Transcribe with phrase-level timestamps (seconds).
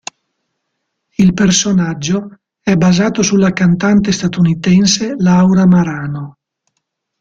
[1.17, 6.37] Il personaggio è basato sulla cantante statunitense Laura Marano.